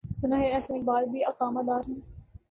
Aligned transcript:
سناہے 0.15 0.47
احسن 0.53 0.73
اقبال 0.75 1.05
بھی 1.09 1.19
اقامہ 1.25 1.61
دارہیں۔ 1.67 1.99